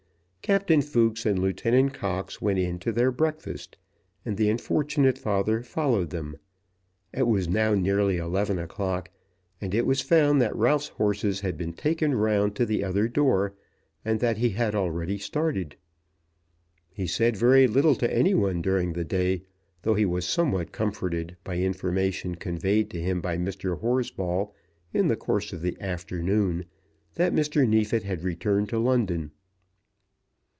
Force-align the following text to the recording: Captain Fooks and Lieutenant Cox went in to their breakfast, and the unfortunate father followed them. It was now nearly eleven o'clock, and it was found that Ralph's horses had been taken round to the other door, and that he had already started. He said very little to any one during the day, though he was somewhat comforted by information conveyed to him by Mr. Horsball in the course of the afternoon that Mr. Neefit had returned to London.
Captain 0.41 0.81
Fooks 0.81 1.25
and 1.25 1.39
Lieutenant 1.39 1.93
Cox 1.93 2.41
went 2.41 2.59
in 2.59 2.77
to 2.79 2.91
their 2.91 3.09
breakfast, 3.11 3.77
and 4.25 4.35
the 4.35 4.49
unfortunate 4.49 5.17
father 5.17 5.63
followed 5.63 6.09
them. 6.09 6.35
It 7.13 7.23
was 7.25 7.47
now 7.47 7.73
nearly 7.73 8.17
eleven 8.17 8.59
o'clock, 8.59 9.09
and 9.61 9.73
it 9.73 9.85
was 9.85 10.01
found 10.01 10.41
that 10.41 10.53
Ralph's 10.53 10.89
horses 10.89 11.39
had 11.39 11.57
been 11.57 11.71
taken 11.71 12.13
round 12.15 12.55
to 12.57 12.65
the 12.65 12.83
other 12.83 13.07
door, 13.07 13.53
and 14.03 14.19
that 14.19 14.39
he 14.39 14.49
had 14.49 14.75
already 14.75 15.17
started. 15.17 15.77
He 16.89 17.07
said 17.07 17.37
very 17.37 17.65
little 17.65 17.95
to 17.95 18.13
any 18.13 18.33
one 18.33 18.61
during 18.61 18.91
the 18.91 19.05
day, 19.05 19.43
though 19.83 19.95
he 19.95 20.05
was 20.05 20.25
somewhat 20.25 20.73
comforted 20.73 21.37
by 21.45 21.59
information 21.59 22.35
conveyed 22.35 22.89
to 22.89 22.99
him 22.99 23.21
by 23.21 23.37
Mr. 23.37 23.79
Horsball 23.79 24.53
in 24.91 25.07
the 25.07 25.15
course 25.15 25.53
of 25.53 25.61
the 25.61 25.79
afternoon 25.79 26.65
that 27.15 27.31
Mr. 27.31 27.65
Neefit 27.65 28.03
had 28.03 28.23
returned 28.25 28.67
to 28.69 28.79
London. 28.79 29.31